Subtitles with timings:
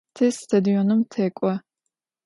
[0.15, 1.51] Te stadionım tek'o.